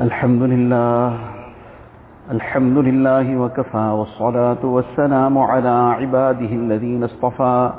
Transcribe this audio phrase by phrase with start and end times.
[0.00, 1.12] الحمد لله
[2.30, 7.70] الحمد لله وكفى والصلاة والسلام على عباده الذين اصطفى.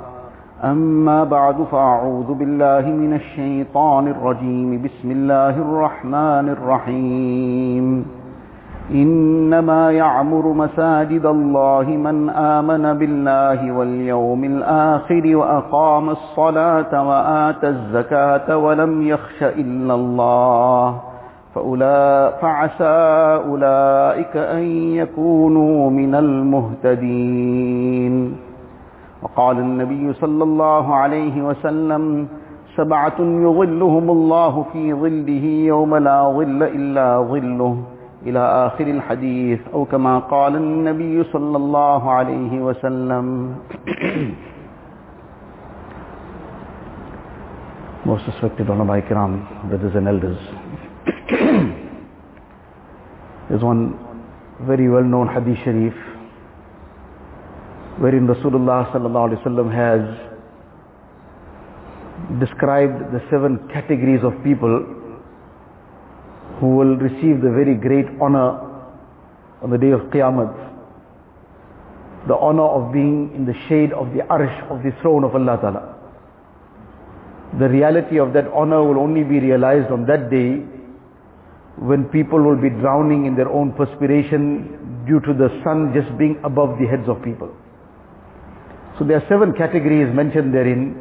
[0.64, 4.82] أما بعد فأعوذ بالله من الشيطان الرجيم.
[4.84, 8.06] بسم الله الرحمن الرحيم.
[8.92, 19.44] إنما يعمر مساجد الله من آمن بالله واليوم الآخر وأقام الصلاة وآتى الزكاة ولم يخش
[19.44, 21.15] إلا الله.
[21.56, 22.96] فأولا فعسى
[23.48, 24.64] أولئك أن
[24.96, 28.16] يكونوا من المهتدين.
[29.22, 32.28] وقال النبي صلى الله عليه وسلم
[32.76, 37.78] سبعة يظلهم الله في ظله يوم لا ظل إلا ظله.
[38.26, 43.26] إلى آخر الحديث أو كما قال النبي صلى الله عليه وسلم.
[48.06, 50.38] Most respected Ulama Ikram, brothers and elders.
[53.50, 54.00] There's one
[54.62, 55.94] very well-known hadith sharif
[58.00, 60.02] wherein Rasulullah sallallahu alaihi wasallam has
[62.40, 64.84] described the seven categories of people
[66.60, 68.60] who will receive the very great honor
[69.62, 70.64] on the day of Qiyamah.
[72.28, 75.58] The honor of being in the shade of the arsh of the throne of Allah
[75.62, 75.96] Ta'ala.
[77.60, 80.66] The reality of that honor will only be realized on that day
[81.78, 86.40] when people will be drowning in their own perspiration due to the sun just being
[86.44, 87.52] above the heads of people.
[88.98, 90.96] So there are seven categories mentioned therein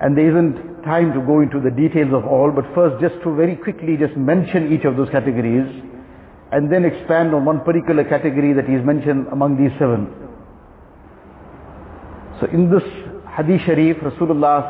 [0.00, 3.34] and there isn't time to go into the details of all, but first just to
[3.34, 5.66] very quickly just mention each of those categories
[6.52, 10.12] and then expand on one particular category that is mentioned among these seven.
[12.40, 12.84] So in this
[13.34, 14.68] Hadith Sharif, Rasulullah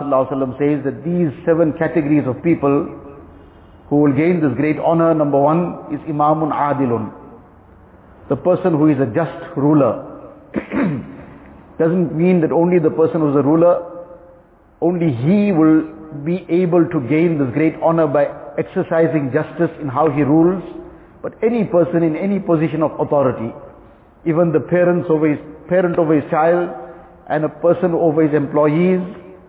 [0.59, 3.06] says that these seven categories of people
[3.89, 7.13] who will gain this great honor, number one is Imamun Adilun.
[8.29, 10.03] The person who is a just ruler.
[11.79, 13.97] Doesn't mean that only the person who is a ruler
[14.81, 15.83] only he will
[16.25, 18.27] be able to gain this great honor by
[18.59, 20.63] exercising justice in how he rules,
[21.23, 23.53] but any person in any position of authority,
[24.27, 25.39] even the parents over his,
[25.69, 26.71] parent over his child,
[27.29, 29.01] and a person over his employees,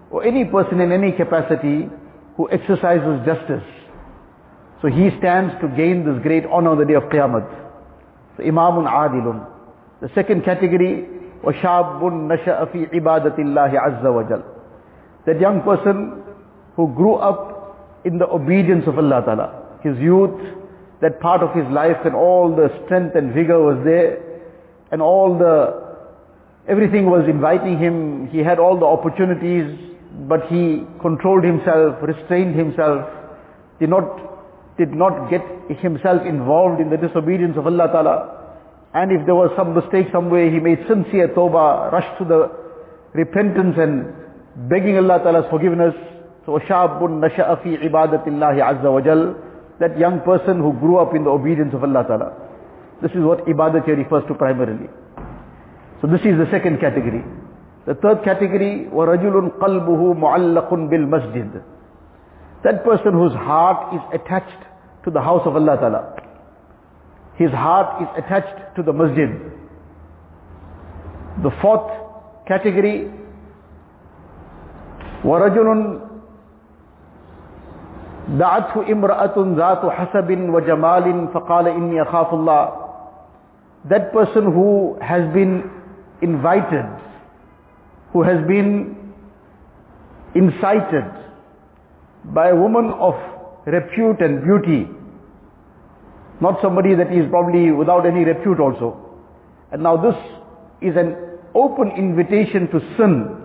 [0.10, 1.90] or any person in any capacity
[2.38, 3.64] who exercises justice.
[4.81, 7.47] So he stands to gain this great honor on the day of Qiyamah.
[8.37, 9.47] So Imamun Adilun.
[10.01, 11.07] The second category,
[11.45, 14.43] وَشَابٌ نَشَأَ فِي عِبَادَةِ اللَّهِ عَزَّ وَجَلَّ
[15.25, 16.21] that young person
[16.75, 19.79] who grew up in the obedience of Allah Ta'ala.
[19.85, 20.41] His youth,
[21.01, 24.19] that part of his life and all the strength and vigor was there
[24.91, 25.97] and all the,
[26.69, 28.29] everything was inviting him.
[28.31, 29.93] He had all the opportunities
[30.29, 33.09] but he controlled himself, restrained himself,
[33.81, 34.05] did not,
[34.79, 35.43] did not get
[35.79, 38.17] himself involved in the disobedience of Allah Ta'ala.
[38.95, 42.51] And if there was some mistake somewhere, he made sincere tawbah, rushed to the
[43.15, 45.95] repentance and begging Allah Ta'ala's forgiveness.
[46.45, 49.35] So, شَابٌ نَشَأَ فِي عِبَادَةِ اللَّهِ عَزَّ وَجَلَّ
[49.81, 52.33] That young person who grew up in the obedience of Allah Ta'ala.
[53.01, 54.89] This is what ibadat here refers to primarily.
[56.01, 57.25] So this is the second category.
[57.87, 61.63] The third category, وَرَجُلٌ قَلْبُهُ مُعَلَّقٌ بِالْمَسْجِدِ
[62.68, 64.64] That person whose heart is attached
[65.06, 66.02] to the house of Allah Ta'ala.
[67.38, 69.30] His heart is attached to the masjid.
[71.44, 71.88] The fourth
[72.46, 73.10] category,
[75.24, 76.00] ورجل
[78.36, 82.90] دعته امرأة ذات حسب وجمال فقال إني أخاف الله
[83.86, 85.72] That person who has been
[86.22, 86.86] invited,
[88.12, 89.14] who has been
[90.36, 91.27] incited
[92.34, 93.14] by a woman of
[93.66, 94.88] repute and beauty,
[96.42, 99.04] not somebody that is probably without any repute also.
[99.72, 100.16] And now this
[100.82, 101.16] is an
[101.56, 103.38] open invitation to sin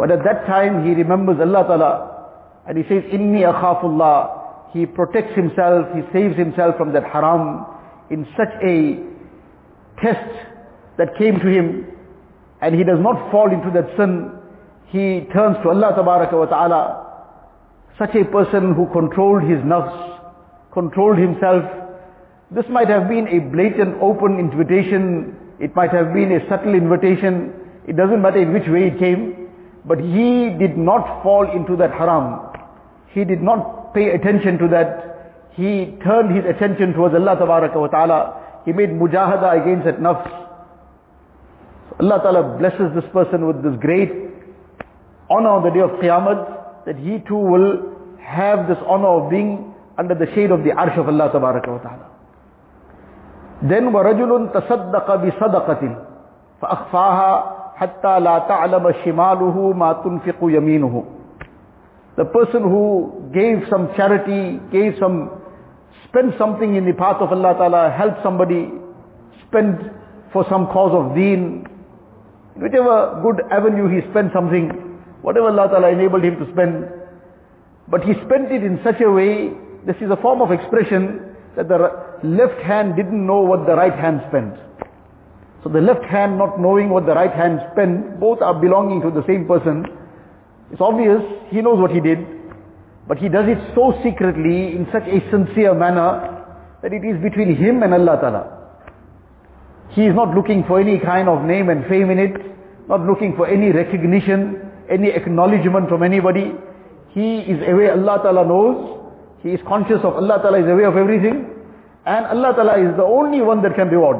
[0.00, 1.92] but at that time he remembers Allah Ta'ala
[2.66, 4.72] and he says, Inni akhafullah.
[4.72, 7.66] He protects himself, he saves himself from that haram
[8.08, 9.04] in such a
[10.00, 10.32] test
[10.96, 11.86] that came to him
[12.62, 14.32] and he does not fall into that sin.
[14.86, 15.92] He turns to Allah
[16.48, 16.99] Ta'ala.
[17.98, 20.20] Such a person who controlled his nafs,
[20.72, 21.64] controlled himself.
[22.50, 25.36] This might have been a blatant open invitation.
[25.60, 27.52] It might have been a subtle invitation.
[27.86, 29.48] It doesn't matter in which way it came.
[29.84, 32.40] But he did not fall into that haram.
[33.12, 35.50] He did not pay attention to that.
[35.52, 38.62] He turned his attention towards Allah wa ta'ala.
[38.64, 40.28] He made mujahada against that nafs.
[41.90, 44.10] So Allah ta'ala blesses this person with this great
[45.28, 49.73] honor on the day of Qiyamah that he too will have this honor of being
[49.97, 52.07] under the shade of the arsh of Allah tabaraka wa ta'ala.
[53.63, 55.83] Then وَرَجُلٌ تَصَدَّقَ بِصَدَقَةٍ
[56.61, 61.05] فَأَخْفَاهَا حَتَّى لَا تَعْلَمَ شِمَالُهُ مَا تُنْفِقُ يَمِينُهُ
[62.17, 65.31] The person who gave some charity, gave some,
[66.07, 68.71] spent something in the path of Allah Ta'ala, helped somebody,
[69.47, 69.79] spent
[70.31, 71.65] for some cause of deen,
[72.55, 74.88] whichever good avenue he spent something,
[75.22, 76.88] whatever Allah Ta'ala enabled him to spend,
[77.88, 79.52] but he spent it in such a way,
[79.86, 81.78] this is a form of expression that the
[82.22, 84.54] left hand didn't know what the right hand spent.
[85.62, 89.10] So the left hand not knowing what the right hand spent, both are belonging to
[89.10, 89.84] the same person.
[90.72, 92.24] It's obvious, he knows what he did,
[93.08, 96.46] but he does it so secretly, in such a sincere manner,
[96.82, 98.56] that it is between him and Allah Ta'ala.
[99.90, 102.36] He is not looking for any kind of name and fame in it,
[102.88, 106.51] not looking for any recognition, any acknowledgement from anybody.
[107.09, 109.01] He is aware Allah Ta'ala knows,
[109.41, 111.47] he is conscious of Allah Ta'ala is aware of everything,
[112.05, 114.17] and Allah Ta'ala is the only one that can reward.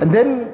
[0.00, 0.52] And then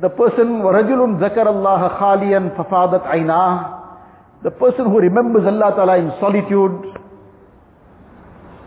[0.00, 6.12] the person, وَرَجُلٌ ذَكَرَ اللَّهَ خَالِيًا فَفَاضَتْ عَيْنَاهُ The person who remembers Allah Ta'ala in
[6.20, 6.94] solitude,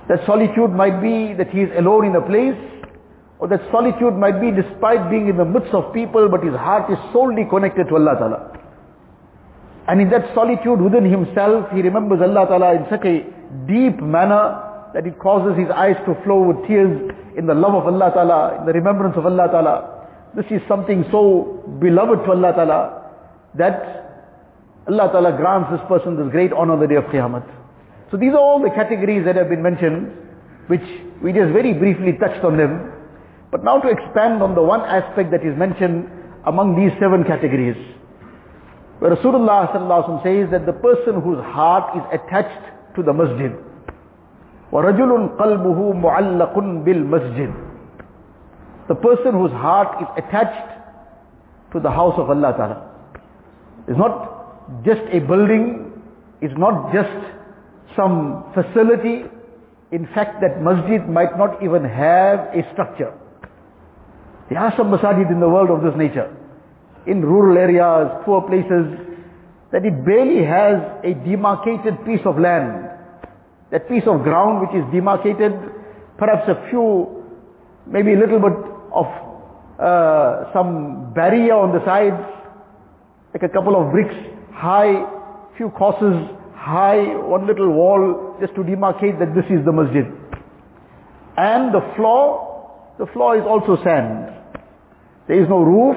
[0.10, 2.58] that solitude might be that he is alone in a place,
[3.39, 6.91] or that solitude might be despite being in the midst of people, but his heart
[6.91, 8.59] is solely connected to Allah Ta'ala.
[9.89, 13.25] And in that solitude within himself, he remembers Allah Ta'ala in such a
[13.67, 17.87] deep manner that it causes his eyes to flow with tears in the love of
[17.87, 20.07] Allah Ta'ala, in the remembrance of Allah Ta'ala.
[20.35, 23.11] This is something so beloved to Allah Ta'ala
[23.55, 24.09] that
[24.89, 27.45] Allah Ta'ala grants this person this great honor on the day of Qiyamah.
[28.11, 30.13] So these are all the categories that have been mentioned,
[30.67, 30.85] which
[31.23, 32.93] we just very briefly touched on them.
[33.52, 36.10] But now to expand on the one aspect that is mentioned
[36.46, 37.78] among these seven categories.
[39.00, 43.52] Where Rasulullah says that the person whose heart is attached to the masjid,
[44.72, 46.56] وَرَجُلٌ قَلْبُهُ مُعَلَّقٌ
[46.86, 47.54] بِالْمَسْجِدِ
[48.88, 50.74] The person whose heart is attached
[51.74, 52.90] to the house of Allah Ta'ala.
[53.88, 55.92] Is not just a building,
[56.42, 57.12] is not just
[57.96, 59.26] some facility.
[59.92, 63.14] In fact, that masjid might not even have a structure.
[64.49, 66.35] There are some masajid in the world of this nature.
[67.07, 68.87] In rural areas, poor places,
[69.73, 72.89] that it barely has a demarcated piece of land
[73.71, 75.53] that piece of ground which is demarcated,
[76.17, 77.25] perhaps a few,
[77.87, 78.57] maybe a little bit
[78.93, 79.07] of
[79.79, 82.17] uh, some barrier on the sides,
[83.35, 84.15] like a couple of bricks
[84.53, 85.05] high,
[85.57, 86.17] few crosses
[86.57, 90.07] high, one little wall, just to demarcate that this is the masjid.
[91.37, 94.35] And the floor, the floor is also sand.
[95.29, 95.97] There is no roof,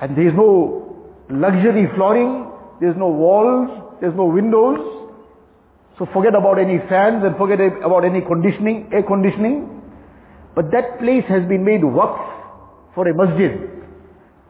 [0.00, 2.46] and there is no luxury flooring,
[2.80, 3.70] there is no walls,
[4.00, 5.00] there is no windows,
[5.98, 9.82] so forget about any fans and forget about any conditioning, air conditioning.
[10.54, 13.68] But that place has been made waqf for a masjid.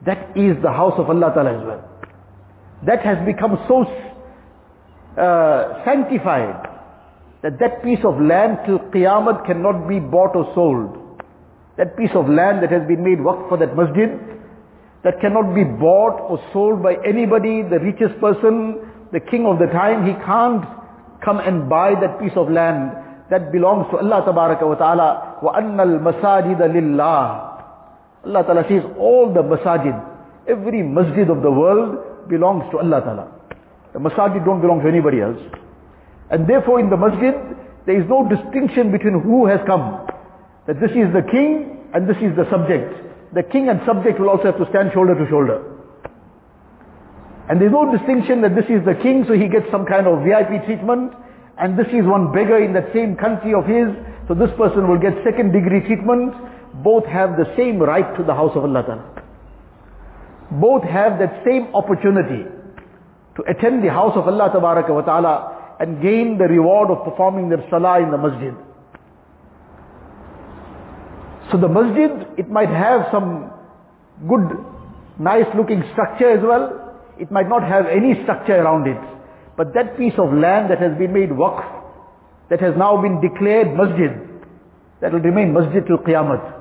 [0.07, 1.85] That is the house of Allah Ta'ala as well.
[2.87, 3.83] That has become so
[5.21, 6.69] uh, sanctified
[7.43, 11.00] that that piece of land till Qiyamah cannot be bought or sold.
[11.77, 14.11] That piece of land that has been made waqf for that masjid,
[15.03, 18.81] that cannot be bought or sold by anybody, the richest person,
[19.13, 20.65] the king of the time, he can't
[21.25, 22.93] come and buy that piece of land.
[23.31, 25.39] That belongs to Allah tabaraka wa ta'ala.
[25.57, 27.47] Annal masajid lillah.
[28.27, 29.95] Allah ta'ala says all the masajid
[30.49, 33.27] every masjid of the world belongs to Allah ta'ala.
[33.93, 35.41] The masajid don't belong to anybody else.
[36.31, 37.35] And therefore in the masjid
[37.87, 40.07] there is no distinction between who has come
[40.67, 42.93] that this is the king and this is the subject
[43.35, 45.71] the king and subject will also have to stand shoulder to shoulder
[47.51, 50.23] and there's no distinction that this is the king, so he gets some kind of
[50.23, 51.13] VIP treatment,
[51.59, 53.91] and this is one beggar in that same country of his,
[54.29, 56.31] so this person will get second degree treatment.
[56.85, 58.87] Both have the same right to the house of Allah.
[60.63, 62.47] Both have that same opportunity
[63.35, 67.99] to attend the house of Allah Ta'ala and gain the reward of performing their salah
[67.99, 68.55] in the masjid.
[71.51, 73.51] So the masjid, it might have some
[74.29, 74.57] good,
[75.19, 79.01] nice looking structure as well, it might not have any structure around it.
[79.57, 81.65] But that piece of land that has been made waqf,
[82.51, 84.11] that has now been declared masjid,
[85.01, 86.59] that will remain masjid till qiyamah.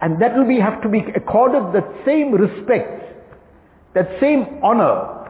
[0.00, 3.04] And that will be, have to be accorded the same respect,
[3.94, 5.28] that same honor,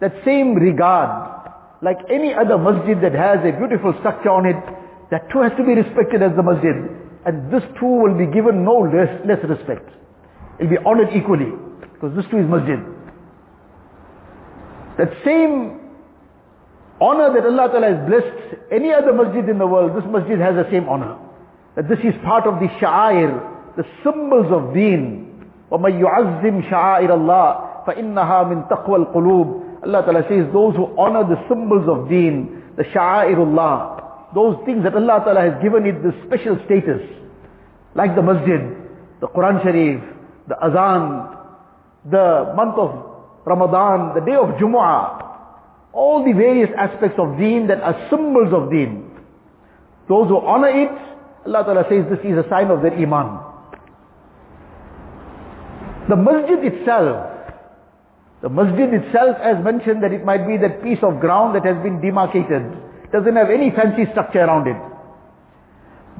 [0.00, 1.50] that same regard,
[1.80, 4.62] like any other masjid that has a beautiful structure on it,
[5.10, 7.01] that too has to be respected as the masjid.
[7.25, 9.89] And this too will be given no less, less respect.
[10.59, 11.51] It will be honored equally,
[11.93, 12.79] because this too is masjid.
[14.97, 15.79] That same
[16.99, 20.55] honor that Allah Ta'ala has blessed any other masjid in the world, this masjid has
[20.55, 21.17] the same honor.
[21.75, 25.51] That this is part of the sha'air, the symbols of deen.
[25.71, 31.37] وَمَن يُعَزِّمْ شَعَائِرَ اللَّهِ فَإِنَّهَا مِن تَقْوَى الْقُلُوبِ Allah Ta'ala says those who honor the
[31.47, 34.00] symbols of deen, the sha'airullah,
[34.34, 37.02] those things that Allah Ta'ala has given it this special status,
[37.94, 38.60] like the masjid,
[39.20, 40.00] the Quran Sharif,
[40.48, 41.36] the azan,
[42.10, 42.90] the month of
[43.44, 45.22] Ramadan, the day of Jumu'ah,
[45.92, 49.10] all the various aspects of deen that are symbols of deen.
[50.08, 50.90] Those who honor it,
[51.46, 53.38] Allah Ta'ala says this is a sign of their iman.
[56.08, 57.28] The masjid itself,
[58.42, 61.80] the masjid itself as mentioned that it might be that piece of ground that has
[61.82, 62.62] been demarcated,
[63.12, 64.76] doesn't have any fancy structure around it.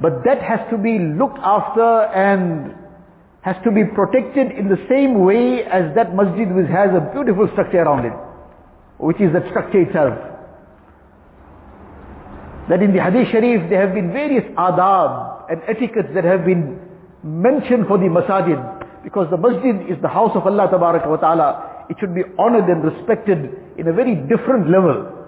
[0.01, 2.75] But that has to be looked after and
[3.41, 7.49] has to be protected in the same way as that masjid which has a beautiful
[7.51, 8.13] structure around it,
[8.97, 10.17] which is that structure itself.
[12.69, 16.79] That in the Hadith Sharif there have been various adab and etiquettes that have been
[17.23, 21.85] mentioned for the masajid because the masjid is the house of Allah ta'ala.
[21.89, 25.22] It should be honored and respected in a very different level.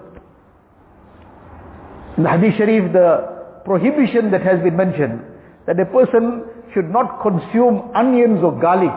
[2.16, 5.20] In the Hadith Sharif the prohibition that has been mentioned
[5.66, 8.94] that a person should not consume onions or garlic.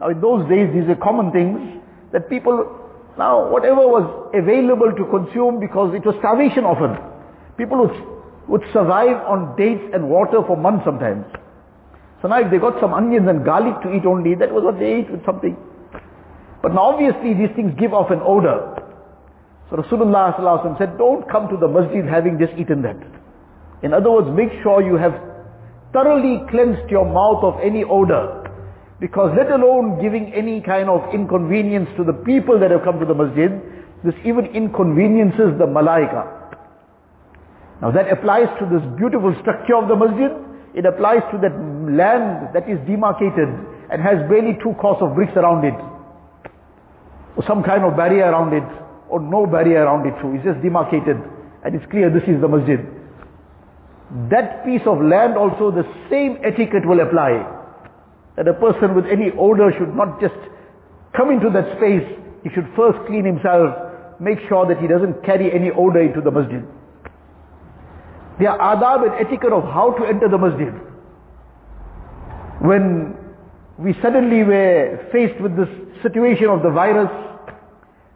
[0.00, 1.82] Now in those days these are common things
[2.12, 2.66] that people,
[3.16, 6.98] now whatever was available to consume because it was starvation often.
[7.56, 7.94] People would,
[8.48, 11.24] would survive on dates and water for months sometimes.
[12.20, 14.80] So now if they got some onions and garlic to eat only, that was what
[14.80, 15.56] they ate with something.
[16.62, 18.75] But now obviously these things give off an odor.
[19.70, 22.96] So Rasulullah said, don't come to the masjid having just eaten that.
[23.82, 25.14] In other words, make sure you have
[25.92, 28.44] thoroughly cleansed your mouth of any odor.
[29.00, 33.06] Because let alone giving any kind of inconvenience to the people that have come to
[33.06, 33.50] the masjid,
[34.04, 36.36] this even inconveniences the malaika.
[37.82, 40.30] Now that applies to this beautiful structure of the masjid.
[40.74, 41.52] It applies to that
[41.90, 43.48] land that is demarcated
[43.90, 45.74] and has barely two course of bricks around it.
[47.36, 48.85] Or some kind of barrier around it.
[49.08, 50.34] Or no barrier around it too.
[50.34, 51.16] It's just demarcated.
[51.64, 52.80] And it's clear this is the masjid
[54.30, 57.44] that piece of land also the same etiquette will apply.
[58.36, 60.36] That a person with any odor should not just
[61.16, 62.06] come into that space.
[62.44, 63.74] He should first clean himself,
[64.20, 66.62] make sure that he doesn't carry any odor into the masjid.
[68.38, 70.72] There are adab and etiquette of how to enter the masjid.
[72.60, 73.16] When
[73.78, 75.68] we suddenly were faced with this
[76.02, 77.10] situation of the virus,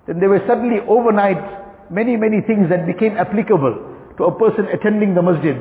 [0.06, 5.14] then there were suddenly overnight many, many things that became applicable to a person attending
[5.14, 5.56] the masjid.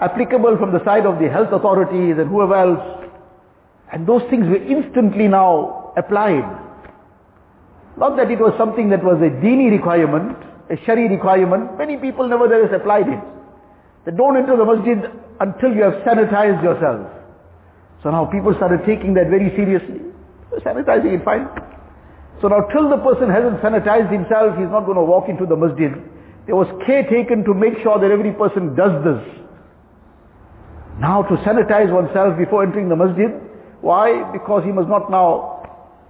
[0.00, 3.08] Applicable from the side of the health authorities and whoever else.
[3.92, 6.46] And those things were instantly now applied.
[7.96, 10.36] Not that it was something that was a dini requirement,
[10.70, 11.76] a shari requirement.
[11.76, 13.20] Many people nevertheless applied it.
[14.06, 14.98] They don't enter the masjid
[15.40, 17.10] until you have sanitized yourself.
[18.02, 20.00] So now people started taking that very seriously.
[20.62, 21.48] Sanitizing it, fine.
[22.40, 25.56] So now till the person hasn't sanitized himself, he's not going to walk into the
[25.56, 25.90] masjid.
[26.46, 29.20] There was care taken to make sure that every person does this.
[31.00, 33.30] Now to sanitize oneself before entering the masjid.
[33.80, 34.30] Why?
[34.32, 35.62] Because he must not now,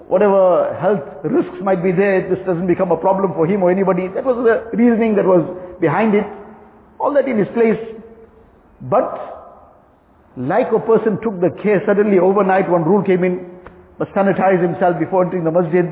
[0.08, 4.08] whatever health risks might be there, this doesn't become a problem for him or anybody.
[4.08, 5.44] That was the reasoning that was
[5.80, 6.25] behind it.
[7.00, 7.78] All that in its place.
[8.82, 9.11] But,
[10.37, 13.44] like a person took the care, suddenly overnight one rule came in,
[13.99, 15.85] must sanitize himself before entering the masjid.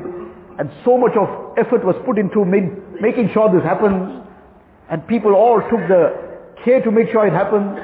[0.57, 4.25] And so much of effort was put into making sure this happens.
[4.89, 6.13] And people all took the
[6.65, 7.77] care to make sure it happens.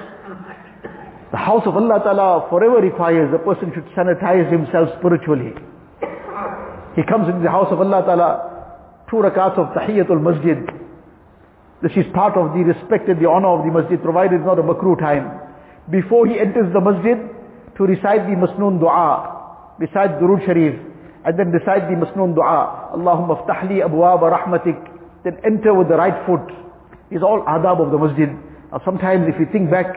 [1.31, 5.53] The house of Allah Ta'ala forever requires the person should sanitize himself spiritually.
[6.95, 10.57] He comes into the house of Allah Ta'ala, two rakats of Tahiyyatul Masjid.
[11.81, 14.57] This is part of the respect and the honor of the masjid, provided it's not
[14.57, 15.39] a makruh time.
[15.89, 17.17] Before he enters the masjid,
[17.75, 20.79] to recite the masnoon dua, besides Durood Sharif,
[21.25, 24.75] and then recite the masnoon dua, Allahumma ftahli abwaaba rahmatik,
[25.23, 26.51] then enter with the right foot
[27.11, 28.29] is all adab of the masjid.
[28.71, 29.87] Now sometimes if you think back,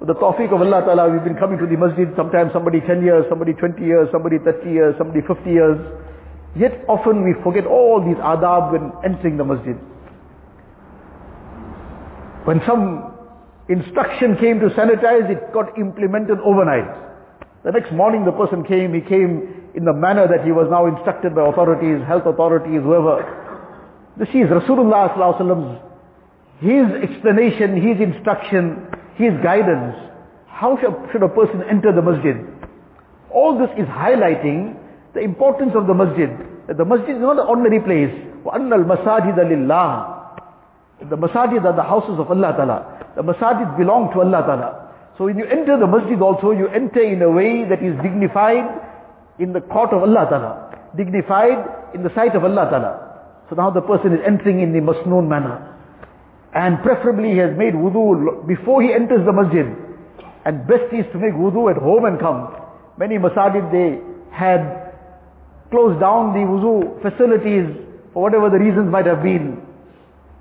[0.00, 3.04] with the tawfiq of Allah Ta'ala, we've been coming to the masjid, sometimes somebody 10
[3.04, 5.78] years, somebody 20 years, somebody 30 years, somebody 50 years.
[6.56, 9.76] Yet often we forget all these adab when entering the masjid.
[12.44, 13.12] When some
[13.68, 16.88] instruction came to sanitize, it got implemented overnight.
[17.62, 20.87] The next morning the person came, he came in the manner that he was now
[20.87, 23.23] instructed by authorities, health authorities, whoever.
[24.17, 25.11] This is Rasulullah
[26.61, 29.95] his explanation, his instruction, his guidance.
[30.47, 32.37] How should a person enter the masjid?
[33.29, 34.79] All this is highlighting
[35.13, 36.29] the importance of the masjid.
[36.67, 38.13] That the masjid is not an ordinary place.
[38.45, 43.11] وَأَنَّ الْمَسَاجِدَ لِلَّهِ The masajid are the houses of Allah Ta'ala.
[43.15, 44.85] The masajid belong to Allah Ta'ala.
[45.17, 48.63] So when you enter the masjid also, you enter in a way that is dignified
[49.40, 50.52] in the court of Allah Ta'ala.
[50.96, 52.92] Dignified in the sight of Allah Ta'ala.
[53.48, 55.66] So now the person is entering in the masnoon manner.
[56.54, 59.66] And preferably he has made wudu before he enters the masjid.
[60.44, 62.54] And best is to make wudu at home and come.
[62.98, 63.98] Many masajid they
[64.30, 64.92] had
[65.70, 67.64] closed down the wudu facilities
[68.12, 69.62] for whatever the reasons might have been.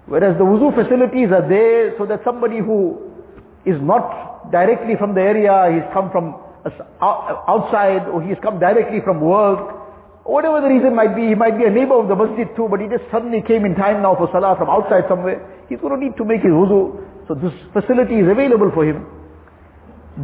[0.08, 3.00] Whereas the wuzu facilities are there so that somebody who
[3.66, 6.36] is not directly from the area, he's come from
[7.02, 9.60] outside or he's come directly from work,
[10.26, 12.80] whatever the reason might be, he might be a neighbor of the masjid too, but
[12.80, 15.40] he just suddenly came in time now for salah from outside somewhere,
[15.70, 17.00] he's going to need to make his wuzu.
[17.28, 19.06] So this facility is available for him.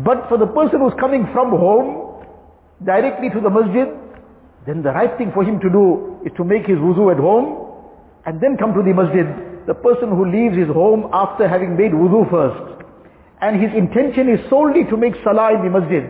[0.04, 2.26] But for the person who's coming from home,
[2.84, 3.88] directly to the masjid,
[4.68, 7.64] then the right thing for him to do is to make his wuzu at home,
[8.26, 11.92] and then come to the masjid the person who leaves his home after having made
[11.92, 12.86] wudu first.
[13.42, 16.06] And his intention is solely to make salah in the masjid.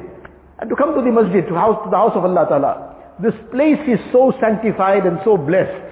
[0.60, 2.74] And to come to the masjid, to, house, to the house of Allah Ta'ala.
[3.20, 5.84] This place is so sanctified and so blessed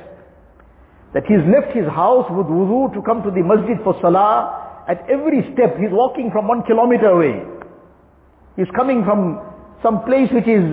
[1.13, 4.84] that he's left his house with wudu to come to the masjid for salah.
[4.88, 7.43] At every step, he's walking from one kilometer away.
[8.58, 9.39] He's coming from
[9.82, 10.63] some place which is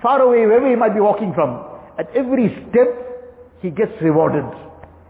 [0.00, 1.64] far away, wherever he might be walking from.
[1.98, 2.88] At every step,
[3.60, 4.46] he gets rewarded.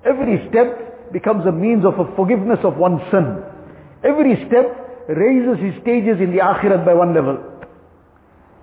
[0.04, 3.42] Every step, becomes a means of a forgiveness of one's sin.
[4.04, 7.38] Every step raises his stages in the akhirat by one level.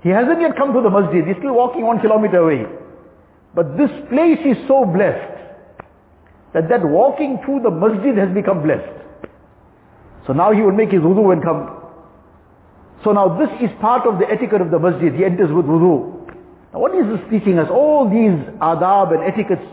[0.03, 2.67] He hasn't yet come to the masjid, he's still walking one kilometer away.
[3.55, 5.39] But this place is so blessed
[6.55, 8.99] that that walking through the masjid has become blessed.
[10.27, 11.79] So now he will make his wudu and come.
[13.05, 15.13] So now this is part of the etiquette of the masjid.
[15.13, 16.29] He enters with wudu.
[16.73, 17.69] Now what is this teaching us?
[17.71, 19.67] All these adab and etiquettes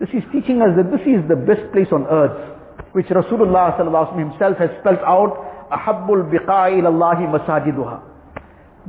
[0.00, 2.58] this is teaching us that this is the best place on earth,
[2.92, 3.72] which Rasulullah
[4.18, 8.02] himself has spelt out, أَحَبُّ الْبِقَاءِ إِلَى اللَّهِ مَسَاجِدُهَا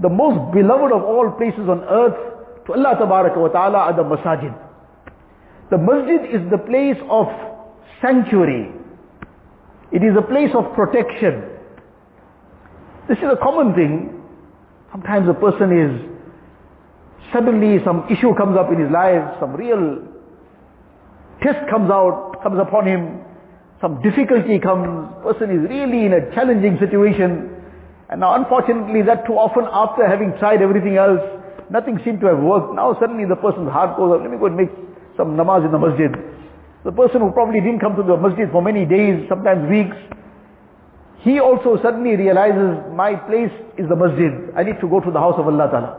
[0.03, 2.17] the most beloved of all places on earth
[2.67, 4.55] to Allah wa ta'ala are the masajid.
[5.71, 7.27] The masjid is the place of
[8.01, 8.73] sanctuary.
[9.93, 11.45] It is a place of protection.
[13.09, 14.23] This is a common thing.
[14.93, 16.11] Sometimes a person is,
[17.33, 20.03] suddenly some issue comes up in his life, some real
[21.43, 23.21] test comes out, comes upon him,
[23.81, 27.60] some difficulty comes, person is really in a challenging situation,
[28.11, 31.23] and now unfortunately that too often after having tried everything else,
[31.71, 32.75] nothing seemed to have worked.
[32.75, 34.71] Now suddenly the person's heart goes up, let me go and make
[35.17, 36.11] some namaz in the masjid.
[36.83, 39.97] The person who probably didn't come to the masjid for many days, sometimes weeks,
[41.23, 44.33] he also suddenly realizes my place is the masjid.
[44.57, 45.93] I need to go to the house of Allah Ta'ala.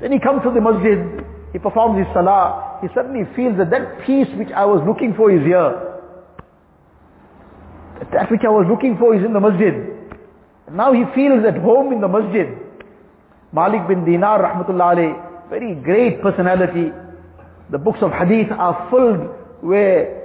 [0.00, 4.06] Then he comes to the masjid, he performs his salah, he suddenly feels that that
[4.06, 5.98] peace which I was looking for is here.
[8.12, 9.99] That which I was looking for is in the masjid.
[10.72, 12.46] Now he feels at home in the masjid.
[13.52, 16.92] Malik bin Dinar, rahmatullah alayh, very great personality.
[17.70, 20.20] The books of hadith are filled where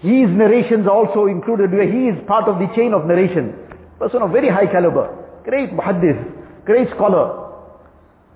[0.00, 3.54] his narrations also included, where he is part of the chain of narration.
[3.98, 5.08] Person of very high caliber,
[5.44, 7.44] great muhaddith, great scholar.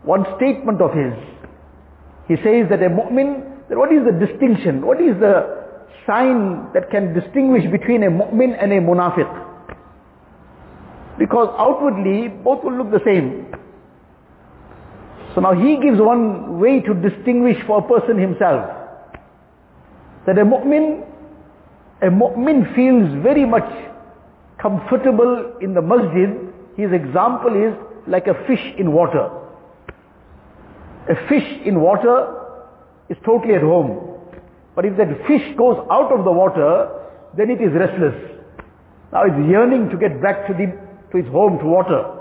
[0.02, 1.12] One statement of his,
[2.26, 4.84] he says that a mu'min, that what is the distinction?
[4.84, 5.62] What is the
[6.06, 9.49] sign that can distinguish between a mu'min and a munafiq?
[11.20, 13.54] Because outwardly, both will look the same.
[15.34, 18.64] So now he gives one way to distinguish for a person himself.
[20.26, 21.04] That a mu'min,
[22.00, 23.70] a mu'min feels very much
[24.58, 26.30] comfortable in the masjid.
[26.78, 29.28] His example is like a fish in water.
[31.10, 32.34] A fish in water
[33.10, 34.16] is totally at home.
[34.74, 36.88] But if that fish goes out of the water,
[37.36, 38.14] then it is restless.
[39.12, 42.15] Now it's yearning to get back to, the, to its home, to water.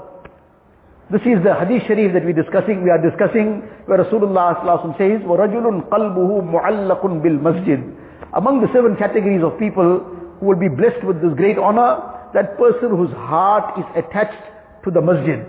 [1.10, 4.56] This is the hadith sharif that we're discussing, we are discussing where Rasulullah
[4.96, 7.96] says, وَرَجُلٌ قَلْبُهُ مُعَلَّقٌ بِالْمَسْجِدِ
[8.34, 10.00] Among the seven categories of people
[10.40, 12.00] who will be blessed with this great honor,
[12.32, 14.42] that person whose heart is attached
[14.84, 15.44] to the masjid.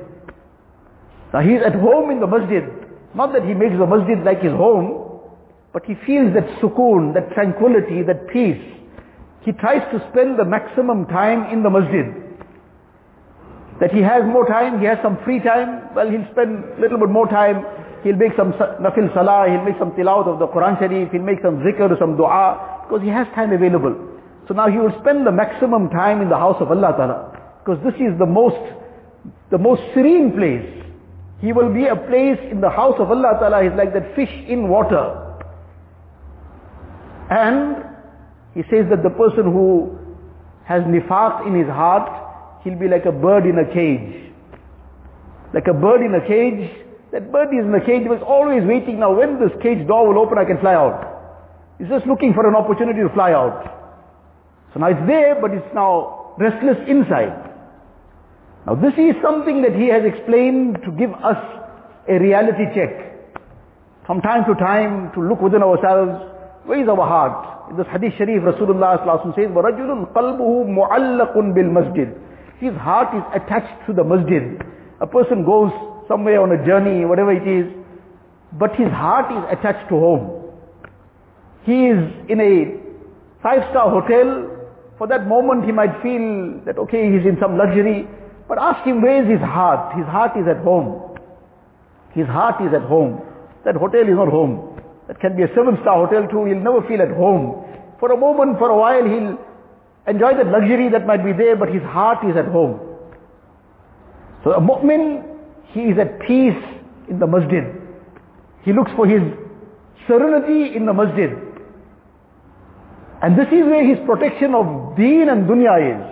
[1.34, 2.64] Now he is at home in the masjid,
[3.16, 5.24] not that he makes the masjid like his home,
[5.74, 8.62] but he feels that sukoon, that tranquility, that peace.
[9.42, 12.06] He tries to spend the maximum time in the masjid.
[13.81, 16.99] That he has more time, he has some free time, well he'll spend a little
[16.99, 17.65] bit more time,
[18.05, 21.41] he'll make some nafil salah, he'll make some tilawat of the Quran Sharif, he'll make
[21.43, 23.97] some zikr, some dua, because he has time available.
[24.49, 27.39] So now he will spend the maximum time in the house of Allah Ta'ala.
[27.65, 28.59] Because this is the most,
[29.51, 30.67] the most serene place.
[31.41, 34.33] He will be a place in the house of Allah Ta'ala is like that fish
[34.49, 35.17] in water.
[37.31, 37.77] And
[38.55, 39.97] he says that the person who
[40.65, 42.11] has nifaq in his heart,
[42.64, 44.34] he'll be like a bird in a cage.
[45.54, 46.70] Like a bird in a cage,
[47.12, 50.20] that bird is in a cage, was always waiting now when this cage door will
[50.20, 51.16] open I can fly out.
[51.80, 53.64] He's just looking for an opportunity to fly out.
[54.74, 57.52] So now it's there, but it's now restless inside.
[58.68, 61.40] Now this is something that he has explained to give us
[62.10, 63.16] a reality check.
[64.06, 66.20] From time to time to look within ourselves,
[66.66, 67.72] where is our heart?
[67.72, 69.00] In this hadith sharif, Rasulullah
[69.36, 72.26] says, وَرَجُلٌ قَلْبُهُ مُعَلَّقٌ بِالْمَسْجِدِ
[72.61, 74.61] his heart is attached to the masjid.
[75.01, 75.73] A person goes
[76.07, 77.65] somewhere on a journey, whatever it is,
[78.53, 80.53] but his heart is attached to home.
[81.65, 82.77] He is in a
[83.43, 84.47] five-star hotel.
[84.99, 88.07] For that moment he might feel that okay, he's in some luxury,
[88.47, 89.97] but ask him where is his heart?
[89.97, 91.17] His heart is at home.
[92.13, 93.23] His heart is at home.
[93.65, 94.77] That hotel is not home.
[95.09, 96.45] That can be a seven-star hotel too.
[96.45, 97.65] He'll never feel at home.
[97.99, 99.39] For a moment, for a while, he'll
[100.11, 102.81] enjoy the luxury that might be there, but his heart is at home.
[104.45, 105.23] So a mu'min,
[105.73, 106.63] he is at peace
[107.09, 107.65] in the masjid.
[108.63, 109.23] He looks for his
[110.07, 111.31] serenity in the masjid.
[113.23, 116.03] And this is where his protection of deen and dunya is.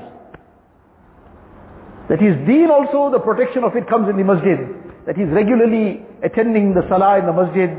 [2.09, 4.59] That his deen also, the protection of it comes in the masjid.
[5.07, 7.71] That he's regularly attending the salah in the masjid.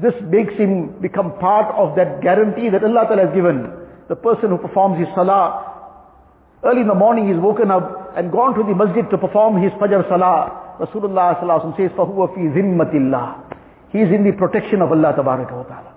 [0.00, 3.77] This makes him become part of that guarantee that Allah Ta'ala has given
[4.09, 5.73] The person who performs his salah,
[6.63, 9.71] early in the morning he's woken up and gone to the masjid to perform his
[9.73, 10.77] fajr salah.
[10.79, 11.39] Rasulullah
[11.77, 13.27] says, فَهُوَ فِي ذِمَّةِ اللَّهِ
[13.91, 15.93] He is in the protection of Allah Ta'ala.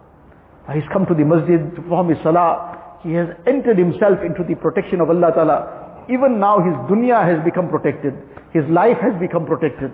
[0.74, 2.98] He's come to the masjid to perform his salah.
[3.02, 6.04] He has entered himself into the protection of Allah Ta'ala.
[6.08, 8.14] Even now his dunya has become protected.
[8.52, 9.92] His life has become protected.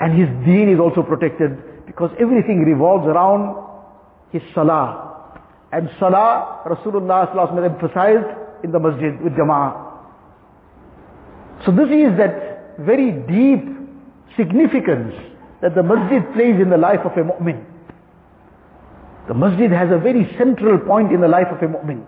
[0.00, 3.56] And his deen is also protected because everything revolves around
[4.30, 5.09] his salah.
[5.71, 7.31] And salah, Rasulullah
[7.63, 9.91] emphasized in the masjid with jama'ah.
[11.65, 13.63] So this is that very deep
[14.35, 15.13] significance
[15.61, 17.63] that the masjid plays in the life of a mu'min.
[19.27, 22.03] The masjid has a very central point in the life of a mu'min.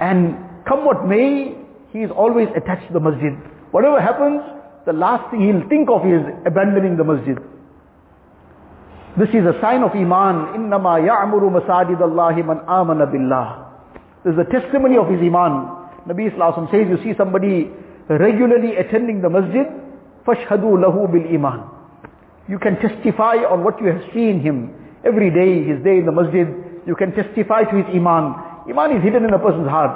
[0.00, 1.54] And come what may,
[1.92, 3.34] he is always attached to the masjid.
[3.70, 4.40] Whatever happens,
[4.86, 7.38] the last thing he'll think of is abandoning the masjid.
[9.17, 10.59] This is a sign of iman.
[10.59, 13.47] إِنَّمَا يَعْمُرُ مَسَاجِدَ اللَّهِ مَنْ آمَنَ بِاللَّهِ
[14.25, 15.87] This is a testimony of his iman.
[16.03, 17.71] Nabi Sallallahu says, you see somebody
[18.09, 19.65] regularly attending the masjid,
[20.27, 21.69] فَاشْهَدُوا لَهُ بِالْإِيمَانِ
[22.49, 24.75] You can testify on what you have seen him.
[25.05, 26.51] Every day he's there in the masjid,
[26.85, 28.35] you can testify to his iman.
[28.67, 29.95] Iman is hidden in a person's heart.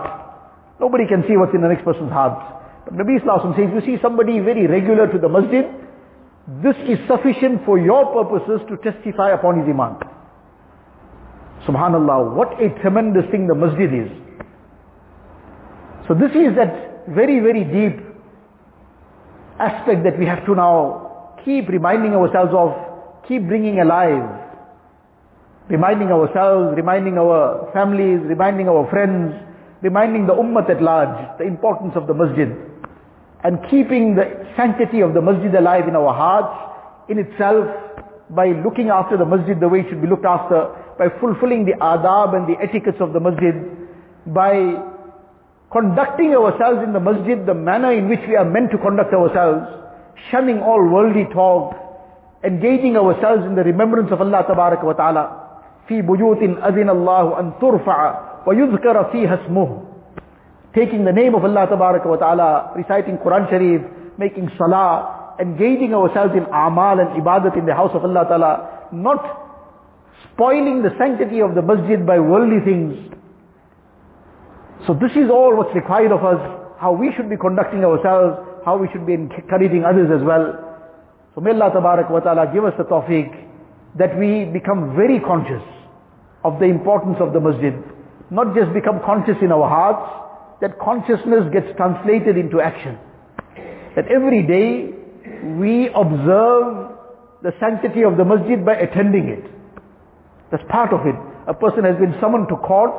[0.80, 2.40] Nobody can see what's in the next person's heart.
[2.86, 5.68] But Nabi Sallallahu says, you see somebody very regular to the masjid,
[6.47, 9.97] this is sufficient for your purposes to testify upon his iman.
[11.67, 14.11] Subhanallah, what a tremendous thing the masjid is.
[16.07, 17.99] So this is that very, very deep
[19.59, 22.77] aspect that we have to now keep reminding ourselves of,
[23.27, 24.41] keep bringing alive.
[25.69, 29.33] Reminding ourselves, reminding our families, reminding our friends,
[29.81, 32.53] reminding the ummah at large, the importance of the masjid
[33.44, 37.68] And keeping the sanctity of the masjid alive in our hearts, in itself,
[38.30, 41.74] by looking after the masjid the way it should be looked after, by fulfilling the
[41.74, 43.56] adab and the etiquettes of the masjid,
[44.28, 44.76] by
[45.72, 49.66] conducting ourselves in the masjid the manner in which we are meant to conduct ourselves,
[50.30, 51.74] shunning all worldly talk,
[52.44, 54.44] engaging ourselves in the remembrance of Allah
[54.84, 55.40] wa ta'ala.
[55.90, 58.14] في بيوت أذن الله أن ترفع
[58.46, 59.78] ويذكر فيها اسمه
[60.75, 63.83] taking the name of Allah wa ta'ala, reciting Quran Sharif,
[64.19, 69.23] making salah, engaging ourselves in amal and ibadat in the house of Allah ta'ala, not
[70.33, 73.15] spoiling the sanctity of the masjid by worldly things.
[74.87, 76.43] So this is all what's required of us,
[76.79, 80.59] how we should be conducting ourselves, how we should be encouraging others as well.
[81.35, 81.71] So may Allah
[82.11, 83.31] wa ta'ala give us the tawfiq
[83.97, 85.63] that we become very conscious
[86.43, 87.75] of the importance of the masjid.
[88.31, 90.24] Not just become conscious in our hearts,
[90.65, 92.97] that consciousness gets translated into action.
[93.97, 94.97] That every day
[95.61, 96.97] we observe
[97.45, 99.45] the sanctity of the masjid by attending it.
[100.51, 101.15] That's part of it.
[101.47, 102.97] A person has been summoned to court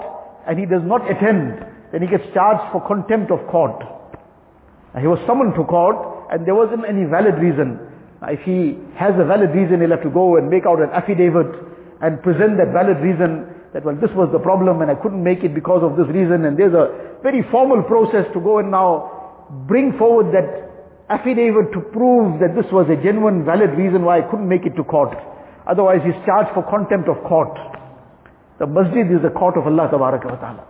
[0.48, 3.82] and he does not attend, then he gets charged for contempt of court.
[4.94, 5.98] Now, he was summoned to court
[6.30, 7.82] and there wasn't any valid reason.
[8.22, 10.94] Now, if he has a valid reason, he'll have to go and make out an
[10.94, 11.50] affidavit
[12.06, 15.44] and present that valid reason that well this was the problem and I couldn't make
[15.44, 19.42] it because of this reason and there's a very formal process to go and now
[19.66, 20.70] bring forward that
[21.10, 24.78] affidavit to prove that this was a genuine valid reason why I couldn't make it
[24.78, 25.18] to court.
[25.66, 27.58] Otherwise he's charged for contempt of court.
[28.60, 30.66] The masjid is the court of Allah ta'ala.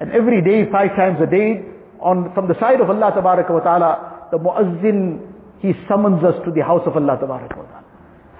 [0.00, 1.64] And every day, five times a day,
[2.00, 5.24] on from the side of Allah Ta'ala, the muazzin,
[5.60, 7.48] he summons us to the house of Allah Ta'ala.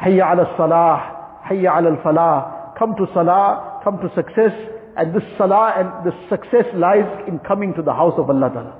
[0.04, 2.76] Hayya ala salah, hayya ala falah.
[2.78, 4.52] Come to salah, come to success,
[4.96, 8.74] and this salah and the success lies in coming to the house of Allah Ta'ala.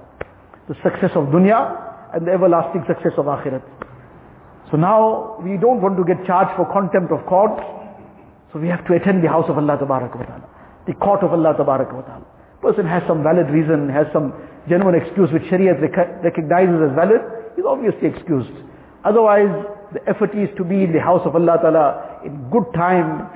[0.68, 3.62] The success of dunya and the everlasting success of akhirat.
[4.70, 7.58] So now we don't want to get charged for contempt of court.
[8.52, 10.42] So we have to attend the house of Allah Ta'ala.
[10.86, 12.22] The court of Allah Ta'ala.
[12.62, 14.32] Person has some valid reason, has some
[14.68, 15.74] genuine excuse which Sharia
[16.22, 17.20] recognizes as valid,
[17.58, 18.54] is obviously excused.
[19.04, 19.50] Otherwise,
[19.92, 23.28] the effort is to be in the house of Allah Ta'ala in good time,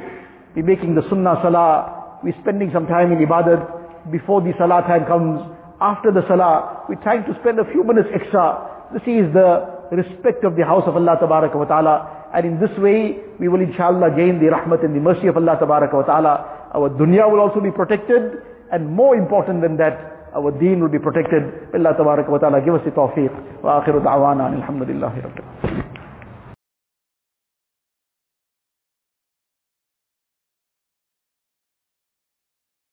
[0.55, 5.07] be making the sunnah salah, we spending some time in ibadat, before the salah time
[5.07, 5.41] comes,
[5.81, 8.89] after the salah, we're trying to spend a few minutes extra.
[8.93, 12.31] This is the respect of the house of Allah Tabaraka wa Ta'ala.
[12.35, 15.57] And in this way, we will inshallah gain the rahmat and the mercy of Allah
[15.61, 16.35] Tabaraka wa Ta'ala.
[16.75, 18.43] Our dunya will also be protected.
[18.73, 21.71] And more important than that, our deen will be protected.
[21.75, 23.63] Allah Tabaraka wa Ta'ala give us the tawfiq.
[23.63, 25.98] Wa akhiru da'wana alhamdulillahi rabbil